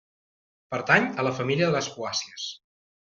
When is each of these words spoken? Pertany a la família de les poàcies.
Pertany 0.75 1.05
a 1.09 1.25
la 1.27 1.33
família 1.39 1.67
de 1.69 1.75
les 1.75 1.91
poàcies. 1.99 2.47